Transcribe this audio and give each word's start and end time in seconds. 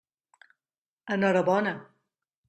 Enhorabona. 1.15 1.73